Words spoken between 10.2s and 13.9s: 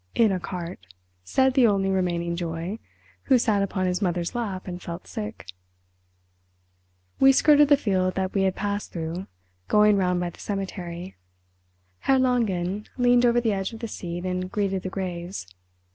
the cemetery. Herr Langen leaned over the edge of the